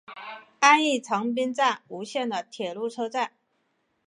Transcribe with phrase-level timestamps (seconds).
[0.59, 3.33] 安艺长滨站吴线的铁路车站。